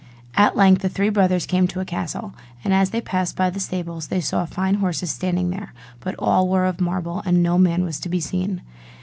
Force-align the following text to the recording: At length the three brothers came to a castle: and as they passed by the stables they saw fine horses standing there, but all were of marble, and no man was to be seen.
At 0.33 0.55
length 0.57 0.81
the 0.81 0.89
three 0.89 1.09
brothers 1.09 1.45
came 1.45 1.67
to 1.67 1.79
a 1.79 1.85
castle: 1.85 2.33
and 2.63 2.73
as 2.73 2.89
they 2.89 3.01
passed 3.01 3.35
by 3.35 3.51
the 3.51 3.59
stables 3.59 4.07
they 4.07 4.19
saw 4.19 4.45
fine 4.47 4.73
horses 4.81 5.11
standing 5.11 5.51
there, 5.51 5.75
but 5.99 6.15
all 6.17 6.49
were 6.49 6.65
of 6.65 6.81
marble, 6.81 7.21
and 7.23 7.43
no 7.43 7.59
man 7.59 7.83
was 7.83 7.99
to 7.99 8.09
be 8.09 8.19
seen. 8.19 8.63